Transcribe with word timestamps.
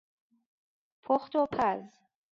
پخت 1.03 1.35
و 1.35 1.45
پز 1.51 1.91